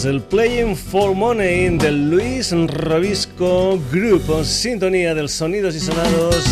[0.00, 6.42] Es el Playing for Money del Luis Robisco Group, sintonía del sonidos y sonados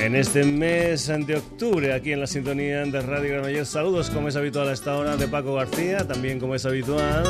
[0.00, 3.68] en este mes de octubre aquí en la sintonía de Radio Granollers.
[3.68, 7.22] Saludos como es habitual a esta hora de Paco García, también como es habitual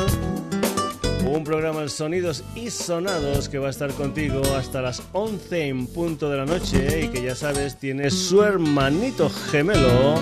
[1.23, 5.85] un programa de sonidos y sonados que va a estar contigo hasta las 11 en
[5.85, 10.15] punto de la noche y que ya sabes tiene su hermanito gemelo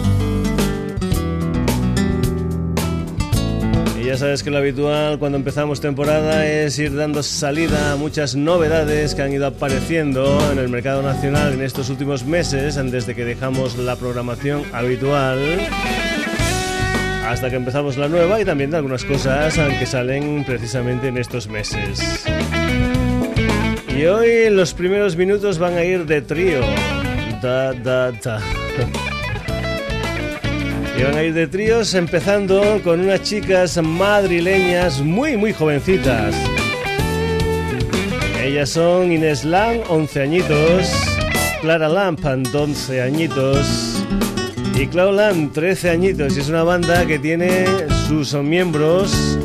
[4.09, 9.15] ya sabes que lo habitual cuando empezamos temporada es ir dando salida a muchas novedades
[9.15, 13.77] que han ido apareciendo en el mercado nacional en estos últimos meses, desde que dejamos
[13.77, 15.39] la programación habitual
[17.27, 21.47] hasta que empezamos la nueva y también de algunas cosas que salen precisamente en estos
[21.47, 22.25] meses.
[23.95, 26.61] Y hoy los primeros minutos van a ir de trío.
[27.43, 28.41] Da, da, da.
[30.99, 36.35] Y van a ir de tríos empezando con unas chicas madrileñas muy muy jovencitas.
[38.43, 40.91] Ellas son Inés Lam, 11 añitos,
[41.61, 44.03] Clara Lamp, 11 añitos
[44.75, 46.37] y Clau Lam, 13 añitos.
[46.37, 47.67] Y es una banda que tiene
[48.09, 49.39] sus miembros,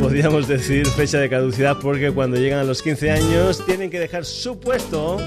[0.00, 4.24] podríamos decir, fecha de caducidad porque cuando llegan a los 15 años tienen que dejar
[4.24, 5.18] su puesto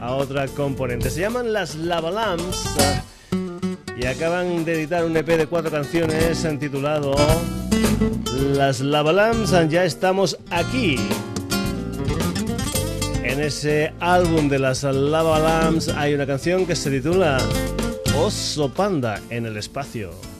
[0.00, 1.10] a otra componente.
[1.10, 2.76] Se llaman las Lavalams
[3.96, 7.14] y acaban de editar un EP de cuatro canciones titulado
[8.54, 10.96] Las Lavalams ya estamos aquí.
[13.22, 17.38] En ese álbum de las Lavalams hay una canción que se titula
[18.18, 20.35] Oso Panda en el espacio.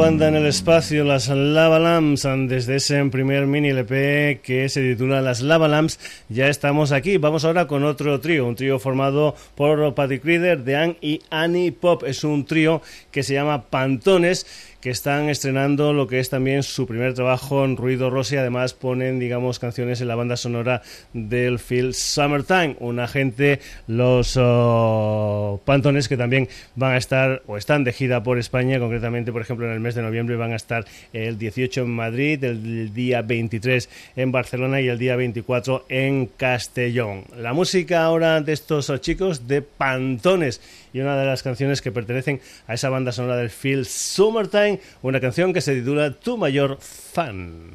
[0.00, 4.80] Oso Panda en el espacio, las Lava Lamps, desde ese primer mini LP que se
[4.80, 6.00] titula Las Lava Lamps,
[6.30, 7.18] ya estamos aquí.
[7.18, 12.04] Vamos ahora con otro trío, un trío formado por Patty Creeder, Dean y Annie Pop.
[12.04, 12.80] Es un trío
[13.10, 14.46] que se llama Pantones
[14.80, 18.36] que están estrenando lo que es también su primer trabajo en Ruido Rossi.
[18.36, 20.82] Además ponen, digamos, canciones en la banda sonora
[21.12, 22.76] del film Summertime.
[22.80, 28.38] Una gente, los oh, Pantones, que también van a estar o están de gira por
[28.38, 28.78] España.
[28.78, 32.42] Concretamente, por ejemplo, en el mes de noviembre van a estar el 18 en Madrid,
[32.44, 37.24] el día 23 en Barcelona y el día 24 en Castellón.
[37.36, 40.60] La música ahora de estos chicos de Pantones
[40.92, 45.20] y una de las canciones que pertenecen a esa banda sonora del film Summertime, una
[45.20, 47.72] canción que se titula Tu mayor fan.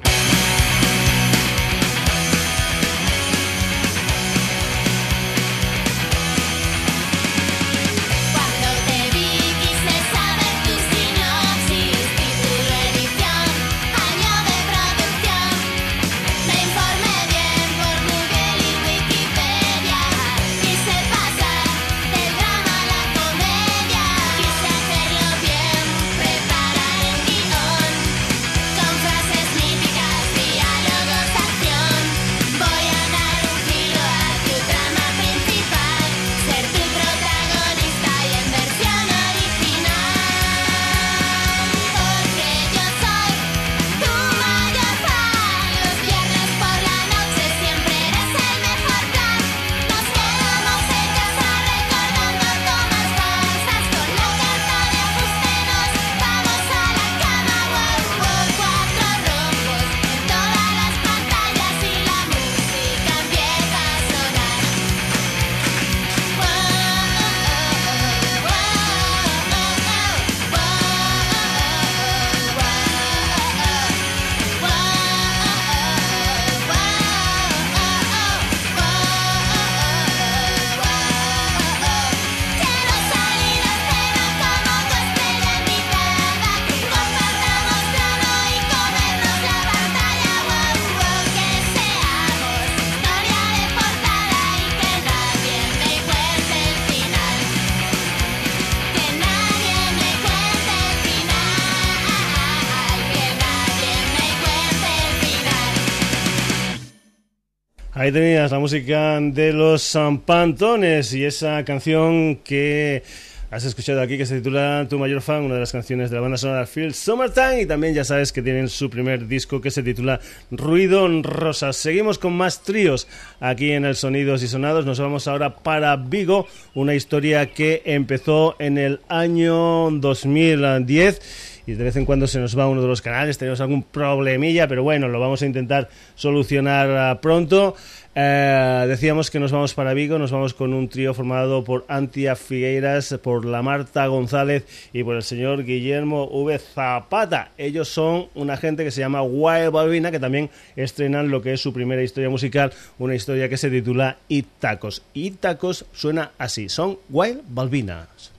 [108.05, 109.97] Ahí tenías la música de los
[110.27, 113.01] Pantones y esa canción que
[113.49, 116.21] has escuchado aquí que se titula Tu mayor fan, una de las canciones de la
[116.21, 119.81] banda sonora Feel Summertime y también ya sabes que tienen su primer disco que se
[119.81, 120.19] titula
[120.51, 121.73] Ruido Rosa.
[121.73, 123.07] Seguimos con más tríos
[123.39, 124.85] aquí en el Sonidos y Sonados.
[124.85, 131.83] Nos vamos ahora para Vigo, una historia que empezó en el año 2010 y de
[131.83, 135.07] vez en cuando se nos va uno de los canales, tenemos algún problemilla, pero bueno,
[135.07, 137.75] lo vamos a intentar solucionar ah, pronto.
[138.17, 142.37] Eh, decíamos que nos vamos para Vigo, nos vamos con un trío formado por Antia
[142.37, 146.57] Figueiras, por la Marta González y por el señor Guillermo V.
[146.57, 147.51] Zapata.
[147.57, 151.61] Ellos son una gente que se llama Wild Balbina, que también estrenan lo que es
[151.61, 155.01] su primera historia musical, una historia que se titula Itacos.
[155.13, 158.34] Itacos suena así, son Wild Balbinas.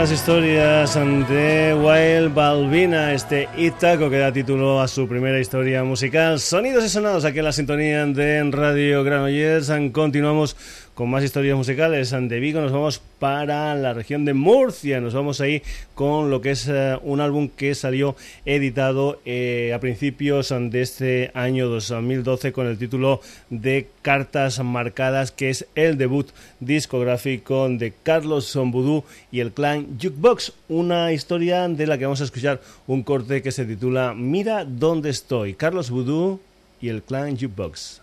[0.00, 0.94] Primeras historias
[1.28, 6.40] de Wild Balbina, este Itaco que da título a su primera historia musical.
[6.40, 9.70] Sonidos y sonados aquí en la sintonía de Radio Granollers.
[9.92, 10.56] Continuamos
[10.94, 12.10] con más historias musicales.
[12.10, 15.00] De Vigo nos vamos para la región de Murcia.
[15.00, 15.62] Nos vamos ahí
[15.94, 21.30] con lo que es eh, un álbum que salió editado eh, a principios de este
[21.34, 26.28] año 2012 con el título de Cartas Marcadas, que es el debut
[26.60, 30.52] discográfico de Carlos Sombudú y el clan Jukebox.
[30.68, 35.10] Una historia de la que vamos a escuchar un corte que se titula Mira dónde
[35.10, 35.54] estoy.
[35.54, 36.40] Carlos Vudú
[36.80, 38.00] y el clan Jukebox.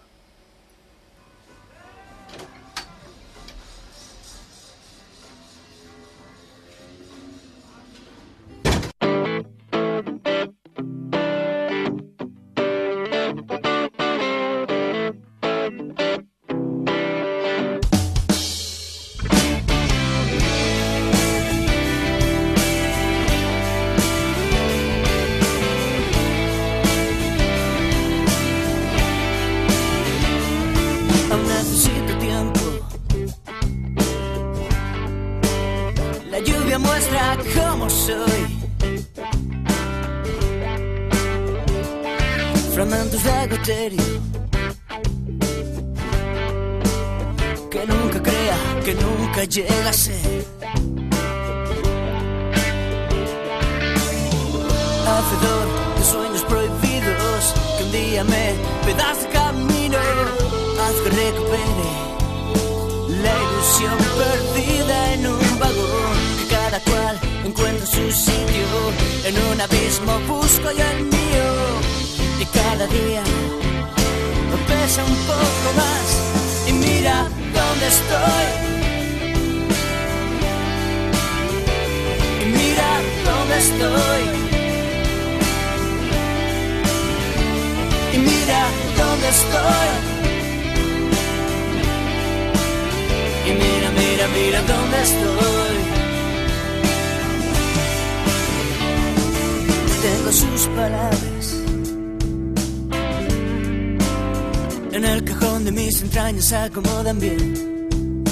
[106.48, 108.26] Se acomodan bien.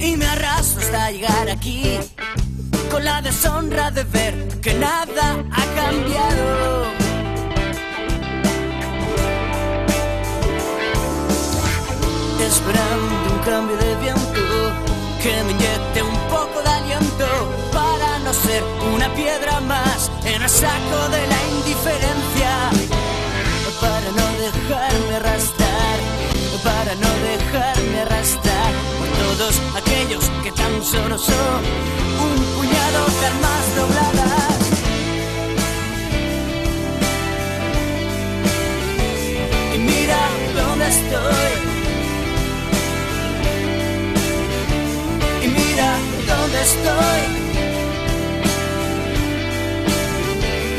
[0.00, 1.98] Y me arrastro hasta llegar aquí,
[2.90, 6.86] con la deshonra de ver que nada ha cambiado.
[12.48, 14.40] Esperando un cambio de viento
[15.22, 17.71] que me inyecte un poco de aliento
[18.32, 18.62] ser
[18.94, 22.70] una piedra más en el saco de la indiferencia
[23.80, 25.98] para no dejarme arrastrar,
[26.64, 31.60] para no dejarme arrastrar por todos aquellos que tan solo son
[32.24, 34.58] un puñado de armas dobladas.
[39.74, 40.20] Y mira
[40.54, 41.52] dónde estoy.
[45.44, 45.96] Y mira
[46.28, 47.41] dónde estoy.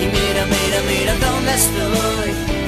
[0.07, 2.62] Mira, mira, mira dónde estoy.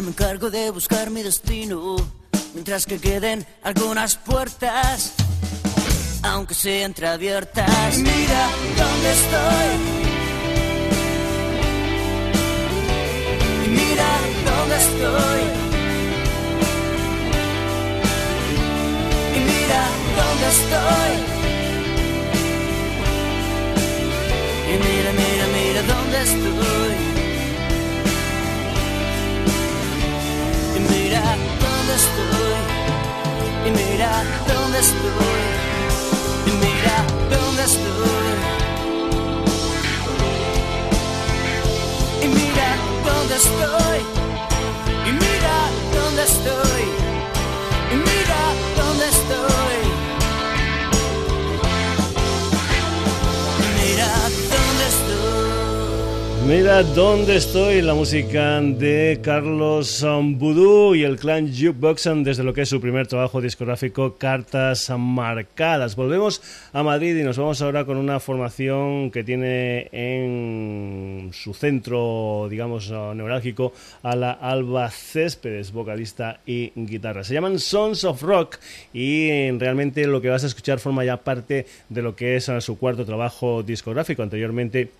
[0.00, 1.96] Me encargo de buscar mi destino.
[2.54, 5.12] Mientras que queden algunas puertas,
[6.22, 7.96] aunque sean entreabiertas.
[7.98, 9.70] Mira dónde estoy.
[13.64, 14.10] Y mira
[14.48, 15.40] dónde estoy.
[19.36, 19.82] Y mira
[20.18, 21.12] dónde estoy.
[24.70, 27.13] Y mira, mira, mira dónde estoy.
[31.84, 32.60] Dónde estoy.
[33.66, 34.10] Y mira
[34.48, 35.42] dónde estoy.
[36.46, 36.96] Y mira
[37.30, 38.34] dónde estoy.
[42.22, 42.68] Y mira
[43.04, 44.00] dónde estoy.
[45.06, 45.56] Y mira
[45.94, 47.03] dónde estoy.
[56.46, 62.62] Mira dónde estoy, la música de Carlos Vudú y el clan Jukebox desde lo que
[62.62, 65.96] es su primer trabajo discográfico Cartas Marcadas.
[65.96, 66.42] Volvemos
[66.74, 72.90] a Madrid y nos vamos ahora con una formación que tiene en su centro, digamos,
[72.90, 73.72] neurálgico
[74.02, 77.24] a la Alba Céspedes, vocalista y guitarra.
[77.24, 78.58] Se llaman Sons of Rock
[78.92, 82.78] y realmente lo que vas a escuchar forma ya parte de lo que es su
[82.78, 84.22] cuarto trabajo discográfico.
[84.22, 84.90] Anteriormente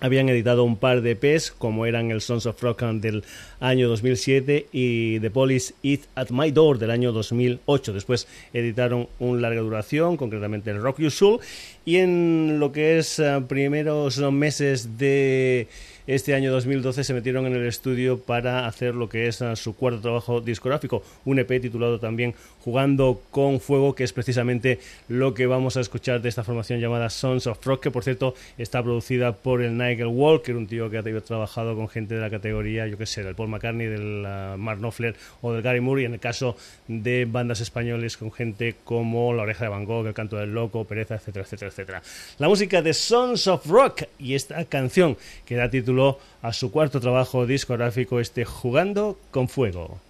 [0.00, 3.24] habían editado un par de EPs como eran el Sons of Rock del
[3.60, 7.92] año 2007 y The Police Eat at My Door del año 2008.
[7.92, 11.40] Después editaron un larga duración, concretamente el Rock You Soul,
[11.84, 15.68] y en lo que es eh, primeros meses de
[16.06, 19.74] este año 2012 se metieron en el estudio para hacer lo que es ah, su
[19.74, 22.34] cuarto trabajo discográfico, un EP titulado también
[22.66, 27.10] Jugando con Fuego, que es precisamente lo que vamos a escuchar de esta formación llamada
[27.10, 30.98] Sons of Rock, que por cierto está producida por el Nigel Walker, un tío que
[30.98, 34.58] ha trabajado con gente de la categoría, yo qué sé, del Paul McCartney, del uh,
[34.58, 36.56] Mark Knopfler o del Gary Moore, y en el caso
[36.88, 40.82] de bandas españoles con gente como La Oreja de Van Gogh, El Canto del Loco,
[40.86, 42.02] Pereza, etcétera, etcétera, etcétera.
[42.38, 46.98] La música de Sons of Rock y esta canción que da título a su cuarto
[46.98, 50.00] trabajo discográfico, este Jugando con Fuego.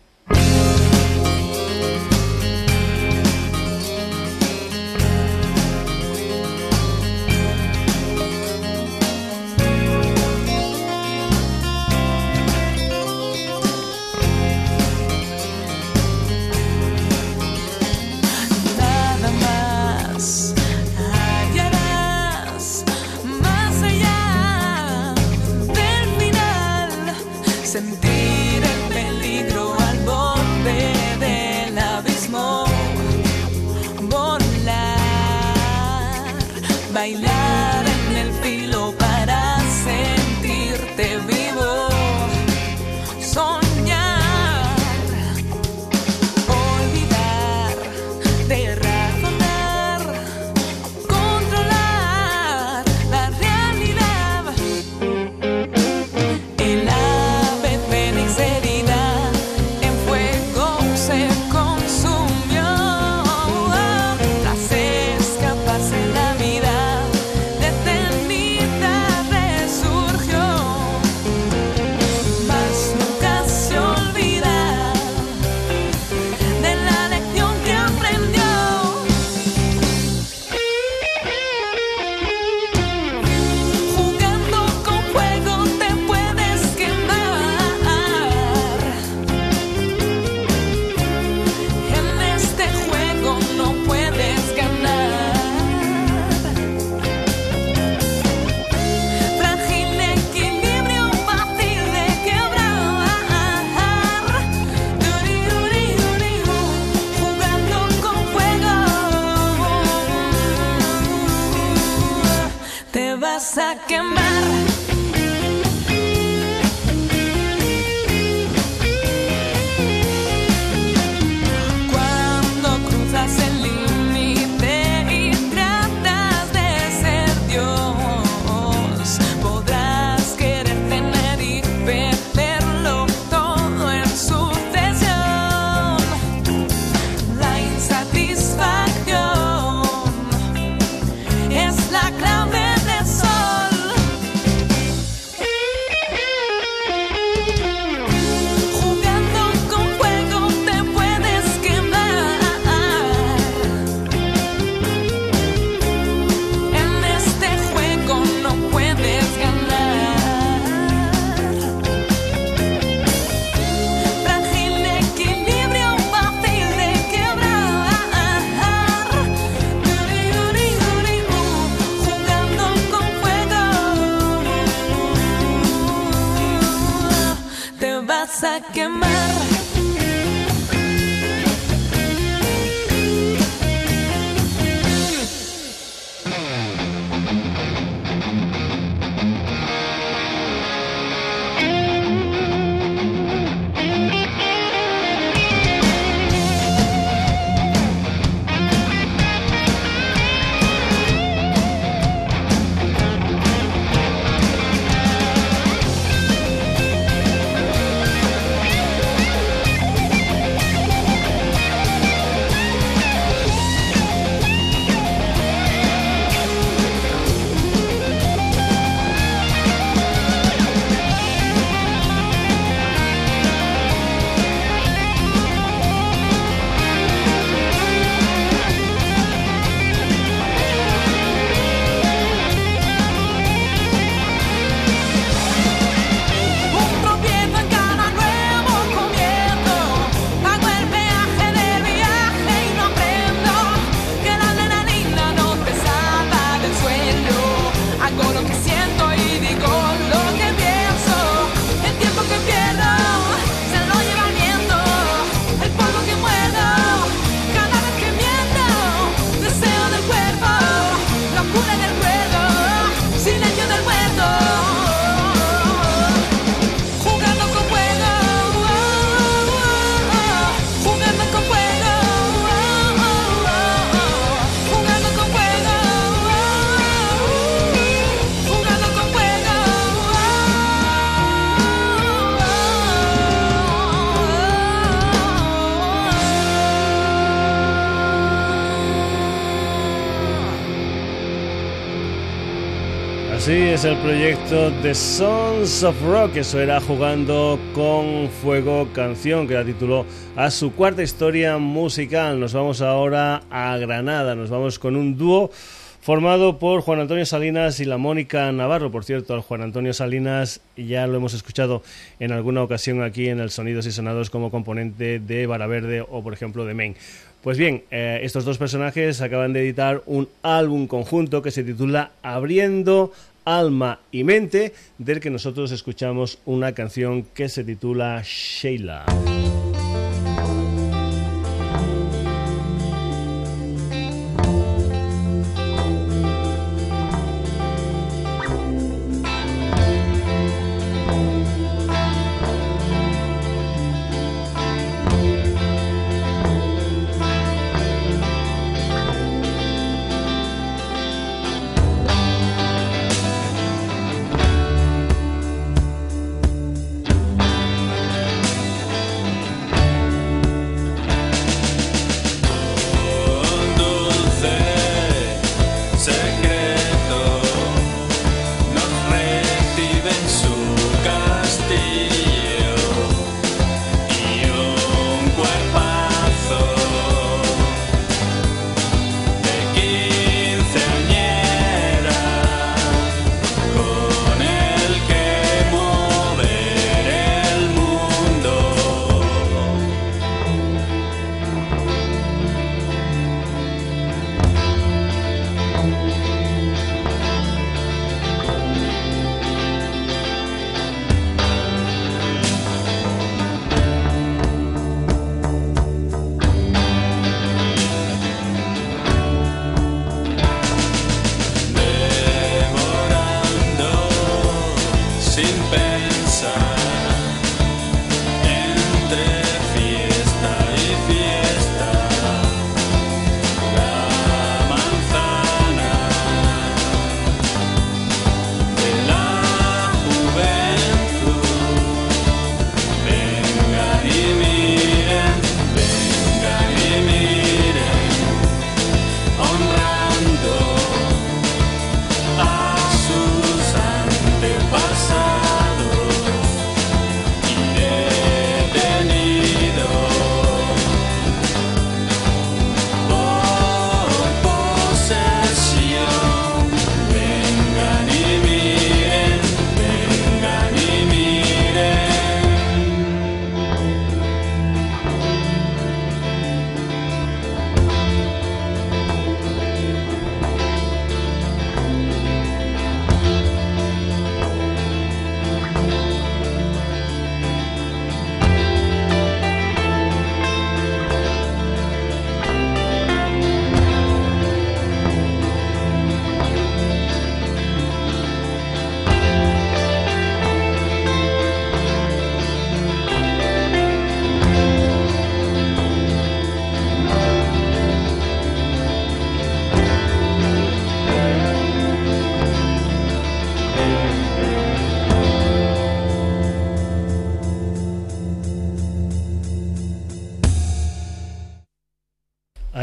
[293.87, 300.05] El proyecto The Sons of Rock, eso era jugando con fuego canción que la tituló
[300.35, 302.40] a su cuarta historia musical.
[302.40, 305.53] Nos vamos ahora a Granada, nos vamos con un dúo
[306.01, 308.90] formado por Juan Antonio Salinas y la Mónica Navarro.
[308.90, 311.83] Por cierto, al Juan Antonio Salinas ya lo hemos escuchado
[312.18, 316.25] en alguna ocasión aquí en el Sonidos y Sonados como componente de Vara Verde o,
[316.25, 316.96] por ejemplo, de Main.
[317.40, 322.11] Pues bien, eh, estos dos personajes acaban de editar un álbum conjunto que se titula
[322.20, 323.12] Abriendo
[323.46, 329.06] alma y mente, del que nosotros escuchamos una canción que se titula Sheila.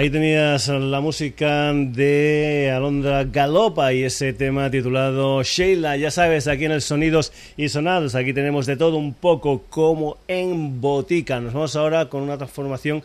[0.03, 5.95] Ahí tenías la música de Alondra Galopa y ese tema titulado Sheila.
[5.95, 10.17] Ya sabes, aquí en el Sonidos y Sonados, aquí tenemos de todo un poco como
[10.27, 11.39] en botica.
[11.39, 13.01] Nos vamos ahora con una transformación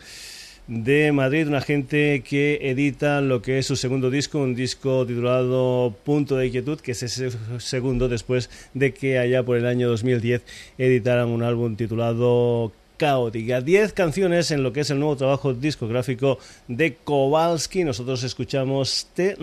[0.67, 5.95] de Madrid, una gente que edita lo que es su segundo disco, un disco titulado
[6.03, 10.41] Punto de Inquietud, que es ese segundo después de que allá por el año 2010
[10.77, 13.61] editaran un álbum titulado caótica.
[13.61, 17.83] 10 canciones en lo que es el nuevo trabajo discográfico de Kowalski.
[17.83, 19.35] Nosotros escuchamos Te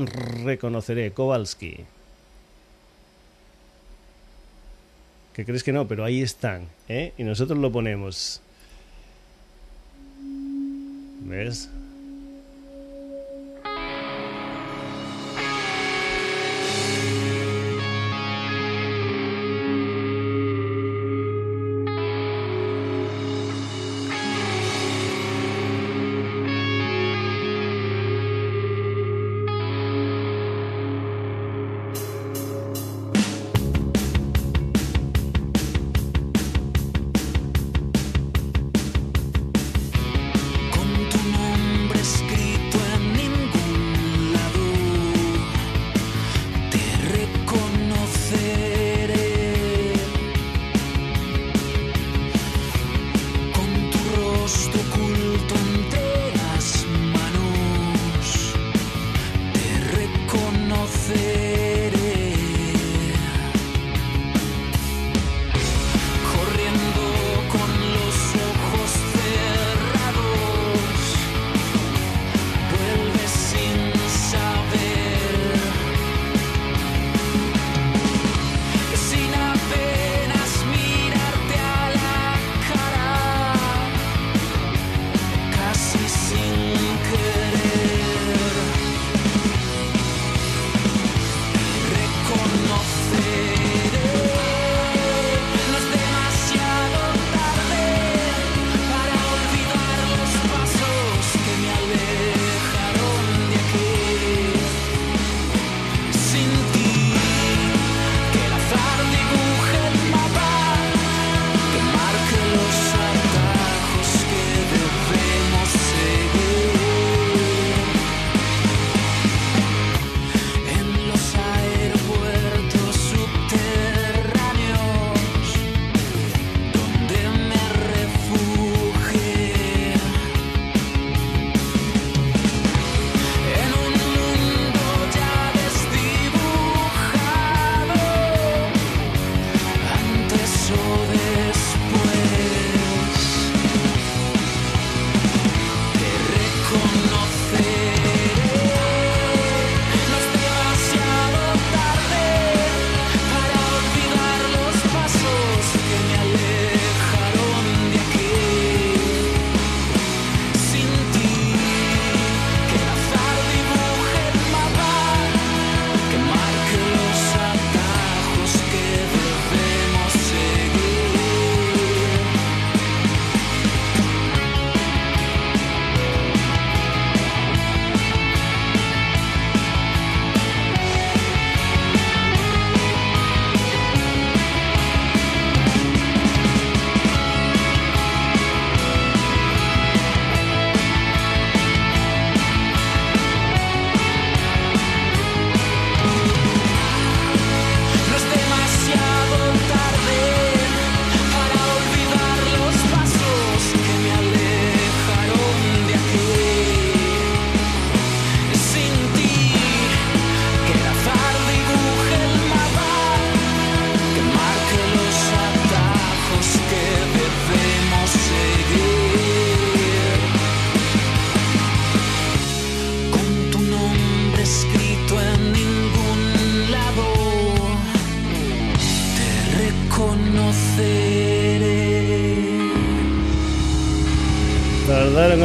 [0.44, 1.78] reconoceré, Kowalski.
[5.34, 7.12] Que crees que no, pero ahí están, ¿eh?
[7.18, 8.40] Y nosotros lo ponemos.
[11.24, 11.68] ¿Ves?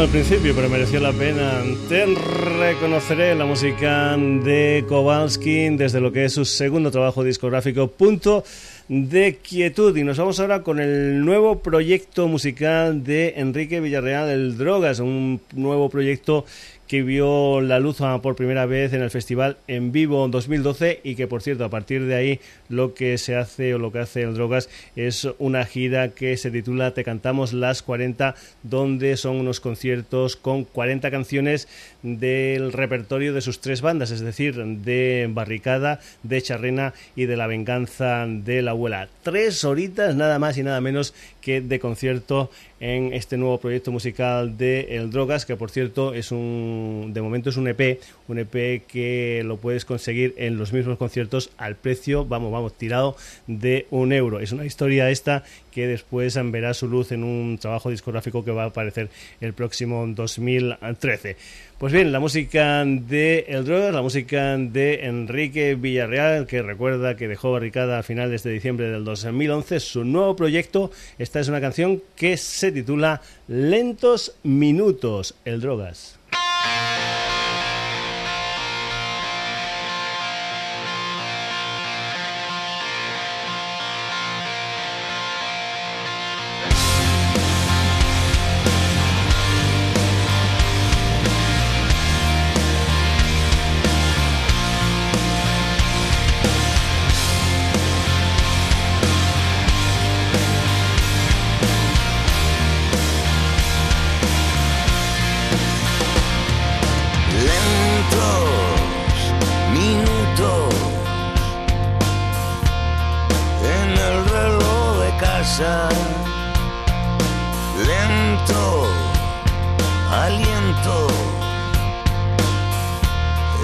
[0.02, 1.62] Al principio, pero mereció la pena.
[1.88, 8.44] Te reconoceré la música de Kowalski desde lo que es su segundo trabajo discográfico, Punto
[8.88, 9.96] de Quietud.
[9.96, 15.40] Y nos vamos ahora con el nuevo proyecto musical de Enrique Villarreal, El Drogas, un
[15.54, 16.46] nuevo proyecto
[16.92, 21.16] que vio la luz por primera vez en el festival en vivo en 2012 y
[21.16, 24.24] que por cierto a partir de ahí lo que se hace o lo que hace
[24.24, 29.62] el Drogas es una gira que se titula Te cantamos las 40 donde son unos
[29.62, 31.70] conciertos con 40 canciones
[32.04, 37.48] del repertorio de sus tres bandas, es decir, de Barricada, de Charrena y de La
[37.48, 39.08] Venganza de la Abuela.
[39.24, 42.52] Tres horitas nada más y nada menos que de concierto
[42.82, 47.52] en este nuevo proyecto musical de El Drogas, que por cierto es un, de momento
[47.52, 52.26] es un EP, un EP que lo puedes conseguir en los mismos conciertos al precio,
[52.26, 53.16] vamos, vamos, tirado
[53.46, 54.40] de un euro.
[54.40, 58.64] Es una historia esta que después verá su luz en un trabajo discográfico que va
[58.64, 61.38] a aparecer el próximo 2013.
[61.82, 67.28] Pues bien, la música de El Drogas, la música de Enrique Villarreal, que recuerda que
[67.28, 70.92] dejó barricada a finales de diciembre del 2011 su nuevo proyecto.
[71.18, 76.20] Esta es una canción que se titula Lentos Minutos, El Drogas.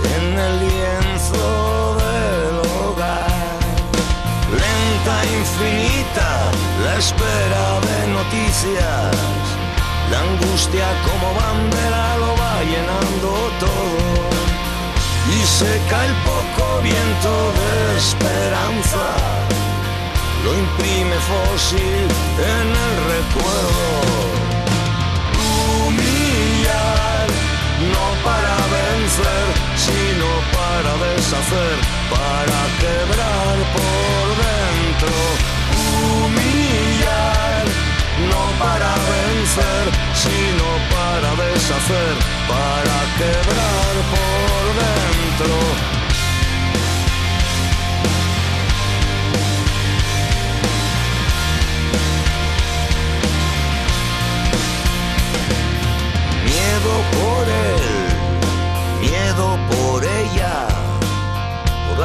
[0.03, 3.59] en el lienzo del hogar.
[4.51, 6.51] Lenta, infinita,
[6.83, 9.15] la espera de noticias.
[10.11, 13.97] La angustia como bandera lo va llenando todo.
[15.31, 19.05] Y se cae el poco viento de esperanza.
[20.43, 22.07] Lo imprime fósil
[22.55, 24.46] en el recuerdo.
[29.75, 31.77] Sino para deshacer,
[32.11, 35.13] para quebrar por dentro.
[36.25, 37.65] Humillar,
[38.29, 42.15] no para vencer, sino para deshacer,
[42.47, 46.06] para quebrar por dentro.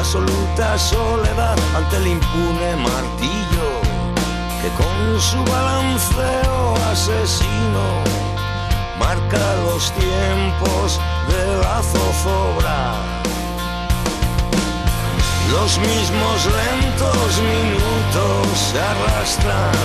[0.03, 3.69] Absoluta soledad ante el impune martillo
[4.61, 7.85] que con su balanceo asesino
[8.99, 10.99] marca los tiempos
[11.31, 12.95] de la zozobra.
[15.53, 19.77] Los mismos lentos minutos se arrastran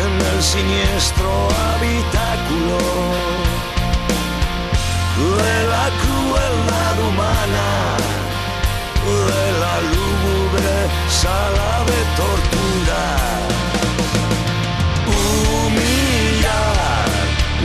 [0.00, 1.30] en el siniestro
[1.68, 2.78] habitáculo
[5.44, 8.19] de la crueldad humana,
[9.10, 10.74] de la lúgubre
[11.08, 13.02] sala de tortura.
[15.60, 17.08] Humillar,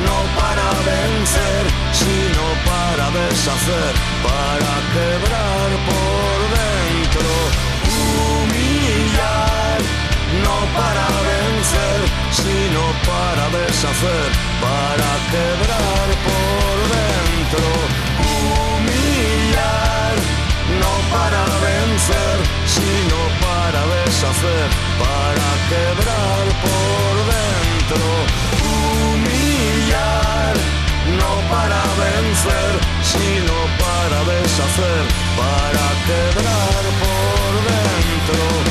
[0.08, 1.64] no para vencer,
[2.02, 3.94] sino para deshacer,
[4.28, 7.30] para quebrar por dentro.
[8.26, 9.80] Humillar,
[10.46, 12.00] no para vencer,
[12.40, 14.30] sino para deshacer,
[14.66, 16.35] para quebrar por
[22.86, 24.68] sino para deshacer,
[25.02, 28.06] para quebrar por dentro.
[29.14, 30.54] Humillar,
[31.20, 32.74] no para vencer,
[33.12, 35.04] sino para deshacer,
[35.40, 38.65] para quebrar por dentro.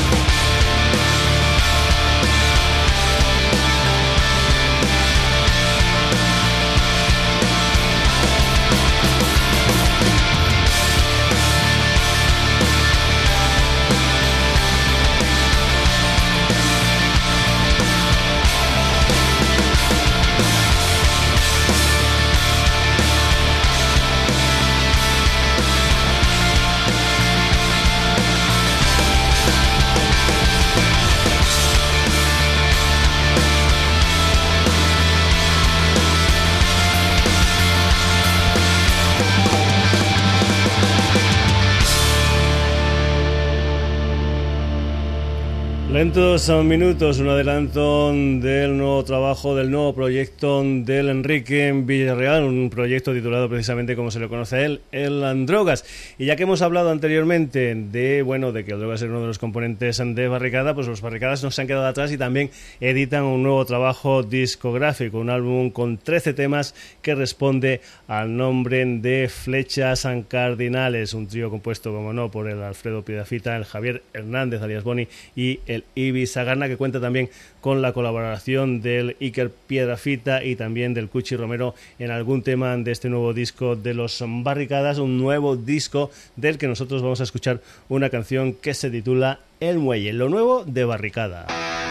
[45.95, 53.13] Lentos minutos, un adelanto del nuevo trabajo, del nuevo proyecto del Enrique Villarreal, un proyecto
[53.13, 55.85] titulado precisamente como se lo conoce a él, el Androgas.
[56.17, 59.27] Y ya que hemos hablado anteriormente de bueno de que el Drogas es uno de
[59.27, 63.43] los componentes de Barricada, pues los Barricadas nos han quedado atrás y también editan un
[63.43, 67.79] nuevo trabajo discográfico, un álbum con 13 temas que responde
[68.09, 73.63] al nombre de Flechas Cardinales, un trío compuesto, como no, por el Alfredo Piedafita, el
[73.63, 77.29] Javier Hernández alias Boni y el Ibi Sagarna, que cuenta también
[77.61, 82.91] con la colaboración del Iker Piedrafita y también del Cuchi Romero en algún tema de
[82.91, 87.61] este nuevo disco de los Barricadas, un nuevo disco del que nosotros vamos a escuchar
[87.89, 91.84] una canción que se titula El Muelle, lo nuevo de Barricada.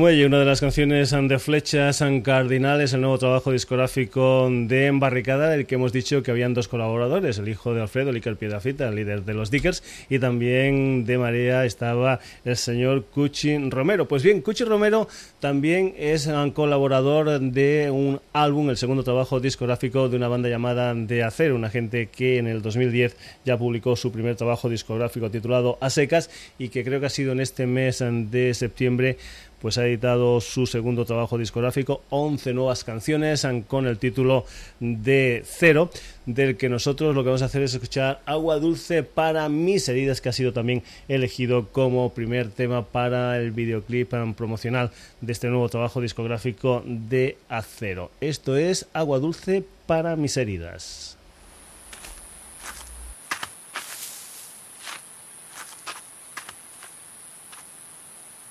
[0.00, 5.66] Muelle, una de las canciones de Flechas Cardinales, el nuevo trabajo discográfico de Embarricada, el
[5.66, 9.24] que hemos dicho que habían dos colaboradores, el hijo de Alfredo, Licker Piedrafita, el líder
[9.24, 14.08] de los Dickers, y también de María estaba el señor Cuchi Romero.
[14.08, 15.06] Pues bien, Cuchi Romero
[15.38, 20.94] también es un colaborador de un álbum, el segundo trabajo discográfico de una banda llamada
[20.94, 25.76] De Acero, una gente que en el 2010 ya publicó su primer trabajo discográfico titulado
[25.82, 29.18] A Secas y que creo que ha sido en este mes de septiembre
[29.60, 34.44] pues ha editado su segundo trabajo discográfico, 11 nuevas canciones con el título
[34.80, 35.90] de Cero,
[36.26, 40.20] del que nosotros lo que vamos a hacer es escuchar Agua Dulce para mis heridas,
[40.20, 44.90] que ha sido también elegido como primer tema para el videoclip um, promocional
[45.20, 48.10] de este nuevo trabajo discográfico de Acero.
[48.20, 51.19] Esto es Agua Dulce para mis heridas.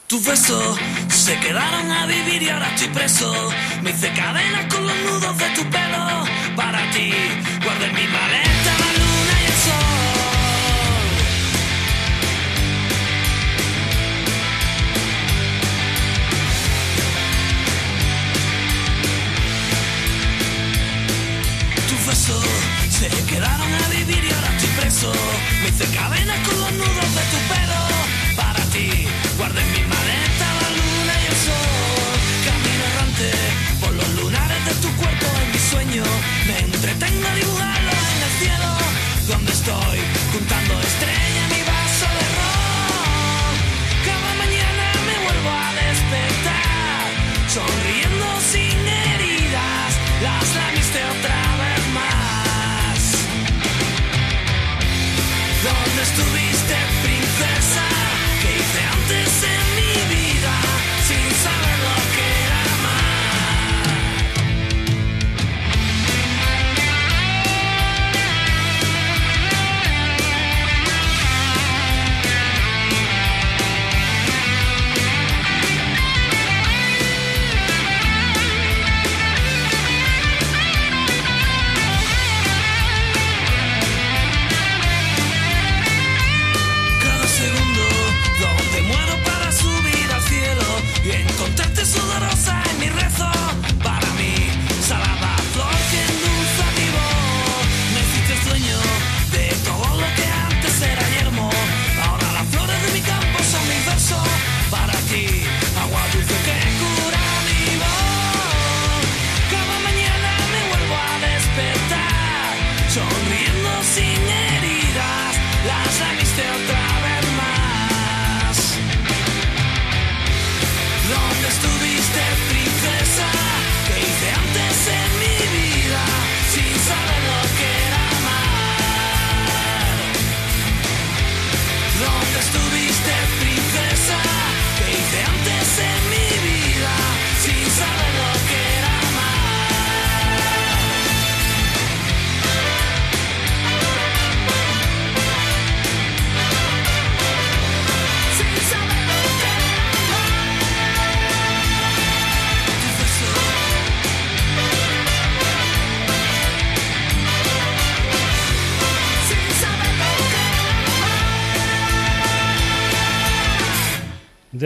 [0.09, 0.79] Tus besos
[1.09, 3.31] se quedaron a vivir y ahora estoy preso.
[3.83, 6.25] Me hice cadenas con los nudos de tu pelo.
[6.55, 7.13] Para ti,
[7.63, 9.99] guardé mi maleta la luna y el sol.
[21.87, 22.47] Tus besos
[22.89, 25.11] se quedaron a vivir y ahora estoy preso.
[25.61, 26.48] Me hice cadenas con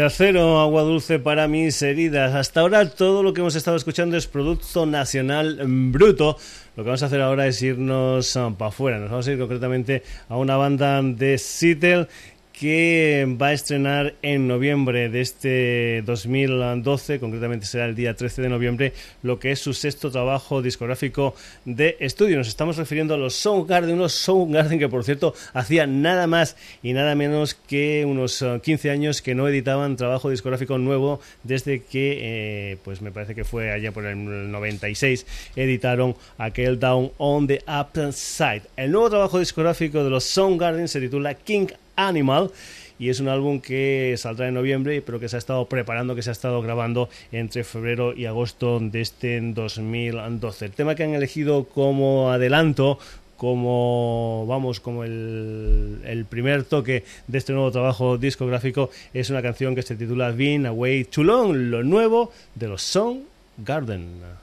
[0.04, 2.36] acero, agua dulce para mis heridas.
[2.36, 6.38] Hasta ahora todo lo que hemos estado escuchando es producto nacional bruto.
[6.76, 9.00] Lo que vamos a hacer ahora es irnos ah, para afuera.
[9.00, 12.08] Nos vamos a ir concretamente a una banda de Seattle
[12.54, 18.50] que va a estrenar en noviembre de este 2012, concretamente será el día 13 de
[18.50, 18.94] noviembre,
[19.24, 21.36] lo que es su sexto trabajo discográfico
[21.66, 22.38] de estudio.
[22.38, 26.94] Nos estamos refiriendo a los Soundgarden, unos Soundgarden que por cierto hacían nada más y
[26.94, 32.20] nada menos que unos 15 eh, años que no editaban trabajo discográfico nuevo desde que,
[32.22, 35.26] eh, pues me parece que fue allá por el 96,
[35.56, 38.62] editaron aquel Down on the Upside.
[38.78, 42.52] El nuevo trabajo discográfico de los Soundgarden se titula King Animal
[43.00, 46.22] y es un álbum que saldrá en noviembre, pero que se ha estado preparando, que
[46.22, 50.66] se ha estado grabando entre febrero y agosto de este 2012.
[50.66, 53.00] El tema que han elegido como adelanto
[53.36, 59.82] como vamos como el, primer toque de este nuevo trabajo discográfico es una canción que
[59.82, 63.18] se titula Been Away Too Long, lo nuevo de los Song
[63.58, 64.43] Garden.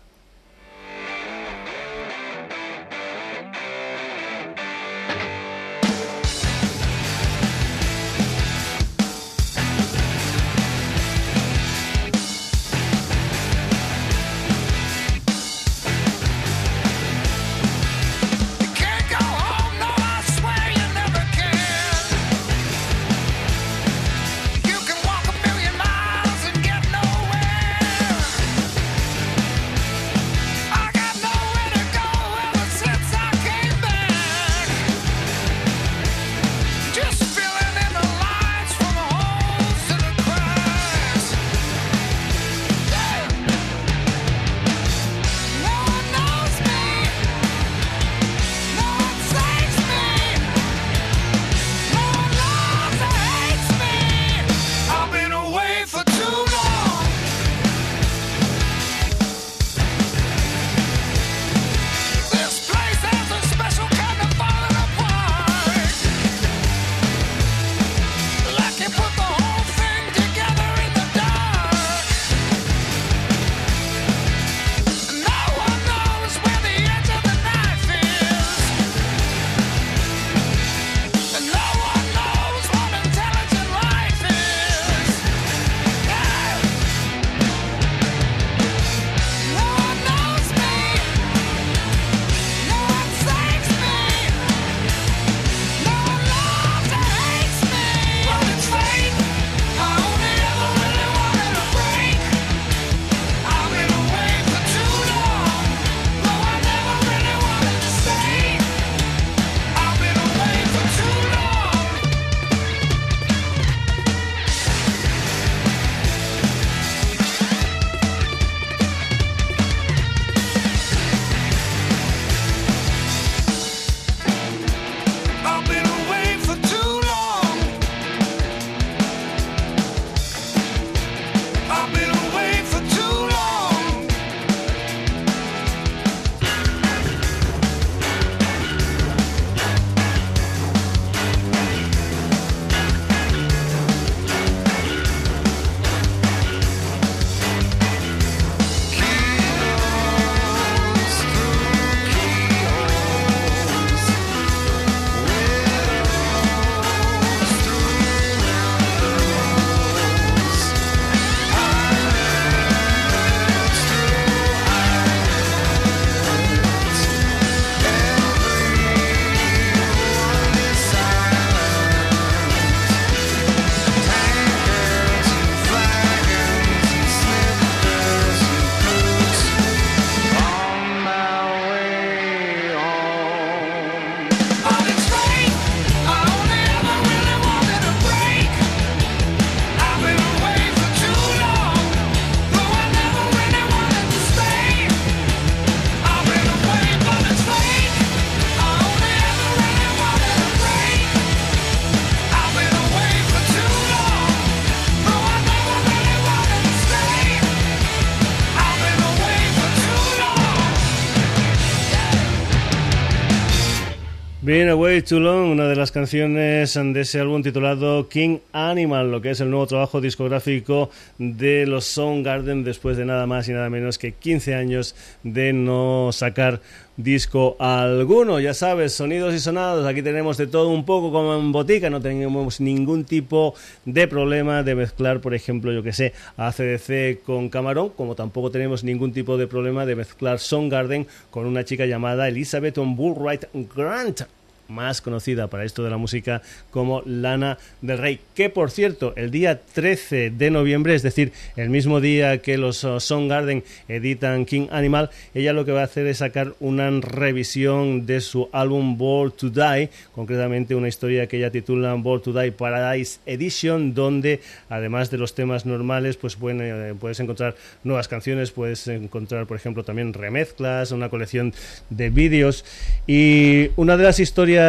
[215.01, 219.66] Una de las canciones de ese álbum titulado King Animal, lo que es el nuevo
[219.66, 224.94] trabajo discográfico de los Garden después de nada más y nada menos que 15 años
[225.22, 226.61] de no sacar
[226.98, 228.40] disco alguno.
[228.40, 232.03] Ya sabes, sonidos y sonados, aquí tenemos de todo un poco como en botica, no
[232.03, 233.55] tenemos ningún tipo
[233.86, 238.84] de problema de mezclar, por ejemplo, yo que sé, ACDC con Camarón, como tampoco tenemos
[238.84, 240.38] ningún tipo de problema de mezclar
[240.68, 244.22] Garden con una chica llamada Elizabeth Bullwright Grant
[244.71, 249.31] más conocida para esto de la música como Lana del Rey, que por cierto, el
[249.31, 252.99] día 13 de noviembre, es decir, el mismo día que los uh,
[253.29, 258.21] Garden editan King Animal, ella lo que va a hacer es sacar una revisión de
[258.21, 263.18] su álbum Born to Die, concretamente una historia que ella titula Born to Die Paradise
[263.27, 268.87] Edition, donde además de los temas normales, pues bueno, eh, puedes encontrar nuevas canciones, puedes
[268.89, 271.53] encontrar, por ejemplo, también remezclas, una colección
[271.89, 272.64] de vídeos.
[273.07, 274.59] Y una de las historias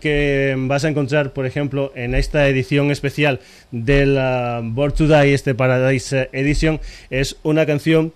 [0.00, 3.40] que vas a encontrar, por ejemplo, en esta edición especial
[3.70, 6.80] de la Born to Die, este Paradise Edition,
[7.10, 8.12] es una canción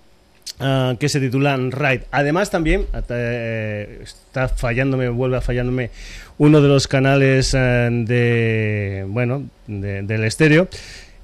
[0.59, 2.03] ah, que se titula Ride.
[2.11, 5.89] Además también eh, está fallándome, vuelve a fallándome
[6.37, 10.67] uno de los canales eh, de bueno del estéreo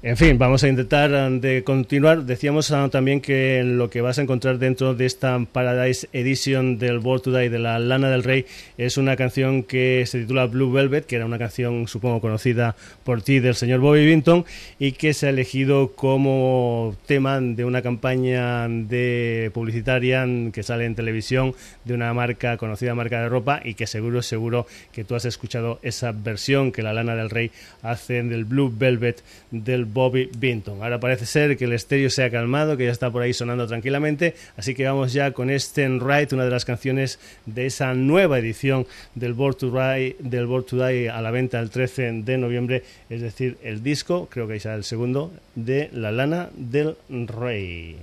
[0.04, 2.24] en fin, vamos a intentar um, de continuar.
[2.24, 6.98] Decíamos uh, también que lo que vas a encontrar dentro de esta Paradise Edition del
[6.98, 8.44] World Today de la Lana del Rey
[8.76, 12.74] es una canción que se titula Blue Velvet, que era una canción supongo conocida
[13.04, 14.44] por ti del señor Bobby Vinton
[14.80, 20.96] y que se ha elegido como tema de una campaña de publicitaria que sale en
[20.96, 25.26] televisión de una marca conocida marca de ropa y que seguro seguro que tú has
[25.26, 29.22] escuchado esa versión que la Lana del Rey hace del Blue Velvet
[29.52, 30.82] del Bobby Binton.
[30.82, 33.66] Ahora parece ser que el estéreo se ha calmado, que ya está por ahí sonando
[33.66, 38.38] tranquilamente, así que vamos ya con este Right, una de las canciones de esa nueva
[38.38, 42.82] edición del Board to Die, del to Die a la venta el 13 de noviembre,
[43.10, 47.96] es decir, el disco, creo que ya el segundo, de La Lana del Rey.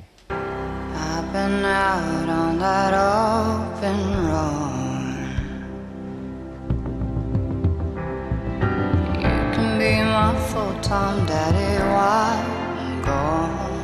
[9.89, 12.45] Be my full-time daddy while
[12.77, 13.77] I'm gone.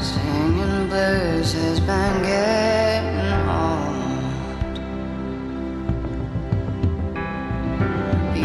[0.00, 4.74] Singing blues has been getting old.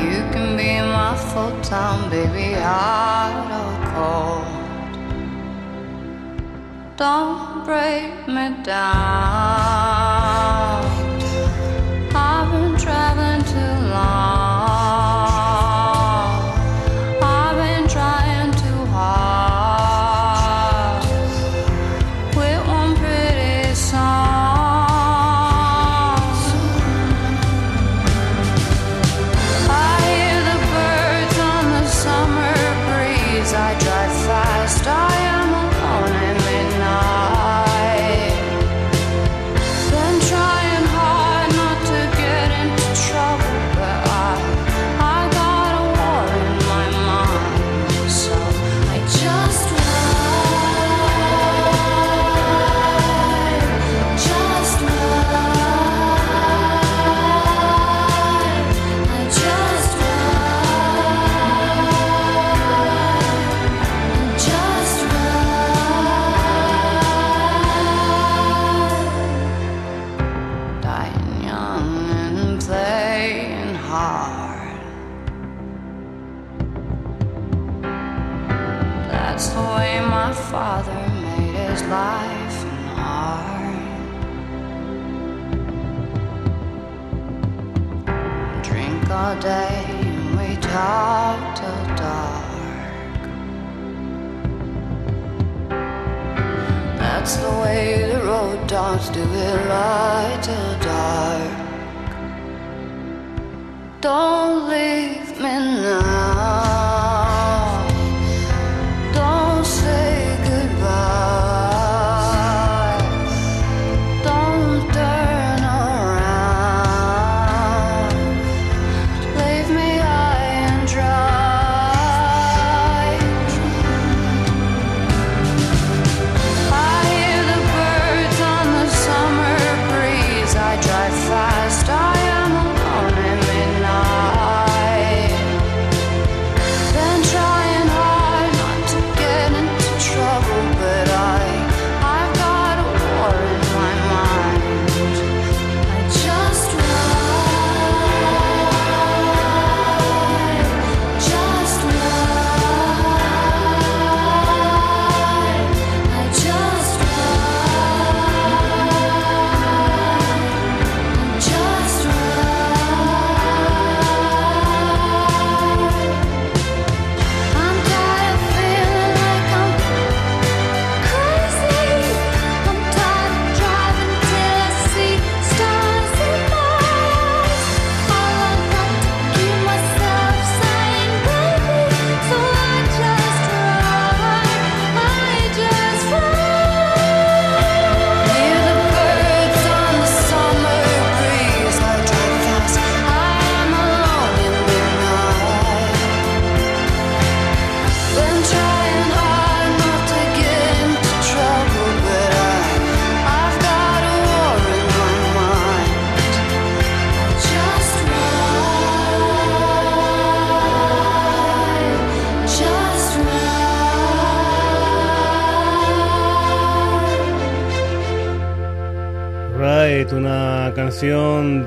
[0.01, 4.51] You can be my full-time baby, hot or cold.
[6.95, 9.97] Don't break me down.
[13.57, 14.36] I've been traveling too long.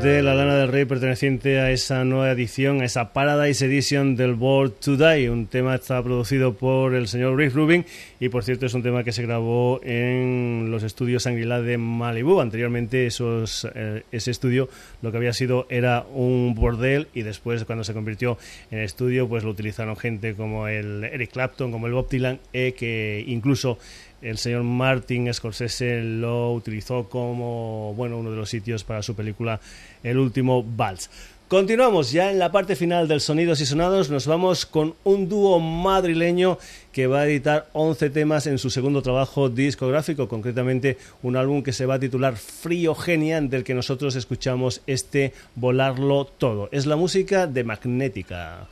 [0.03, 4.33] De la Lana del Rey perteneciente a esa nueva edición, a esa Paradise Edition del
[4.33, 5.29] World Today.
[5.29, 7.85] Un tema está producido por el señor Rick Rubin
[8.19, 12.41] y por cierto es un tema que se grabó en los estudios Anguila de Malibu.
[12.41, 14.71] Anteriormente esos, eh, ese estudio
[15.03, 18.39] lo que había sido era un bordel y después cuando se convirtió
[18.71, 22.73] en estudio pues lo utilizaron gente como el Eric Clapton, como el Bob Dylan, eh,
[22.73, 23.77] que incluso
[24.23, 29.61] el señor Martin Scorsese lo utilizó como bueno uno de los sitios para su película
[30.03, 31.11] El último vals.
[31.51, 34.09] Continuamos ya en la parte final del Sonidos y Sonados.
[34.09, 36.59] Nos vamos con un dúo madrileño
[36.93, 41.73] que va a editar 11 temas en su segundo trabajo discográfico, concretamente un álbum que
[41.73, 46.69] se va a titular Frío Genial, del que nosotros escuchamos este Volarlo Todo.
[46.71, 48.69] Es la música de Magnética.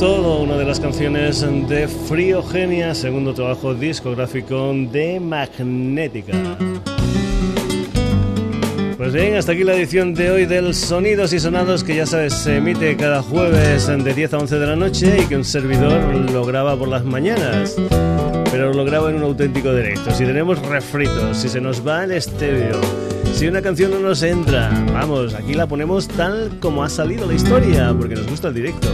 [0.00, 6.32] Todo, una de las canciones de Friogenia, segundo trabajo discográfico de Magnética.
[8.96, 12.32] Pues bien, hasta aquí la edición de hoy del Sonidos y Sonados, que ya sabes,
[12.32, 16.02] se emite cada jueves de 10 a 11 de la noche y que un servidor
[16.32, 17.76] lo graba por las mañanas.
[18.50, 20.12] Pero lo graba en un auténtico directo.
[20.12, 22.80] Si tenemos refritos, si se nos va el estéreo,
[23.34, 27.34] si una canción no nos entra, vamos, aquí la ponemos tal como ha salido la
[27.34, 28.88] historia, porque nos gusta el directo.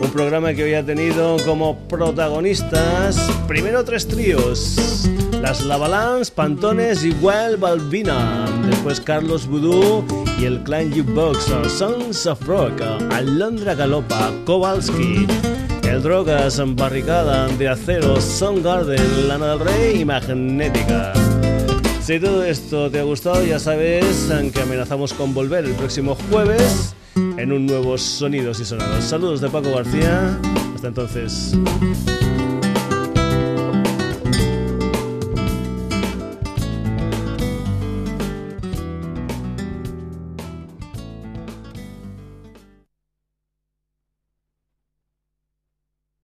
[0.00, 3.16] un programa que hoy ha tenido como protagonistas
[3.46, 5.08] primero tres tríos.
[5.44, 8.46] Las Lavalans, Pantones y Well Balbina.
[8.64, 10.02] Después Carlos Voodoo
[10.40, 12.80] y el Clan Jukebox, Sons of Rock,
[13.10, 15.26] Alondra Galopa, Kowalski.
[15.82, 18.14] El Drogas, Barricada de Acero,
[18.62, 21.12] Garden, Lana del Rey y Magnética.
[22.00, 26.94] Si todo esto te ha gustado, ya sabes que amenazamos con volver el próximo jueves
[27.16, 29.04] en un nuevo Sonidos y Sonados.
[29.04, 30.40] Saludos de Paco García.
[30.74, 31.54] Hasta entonces.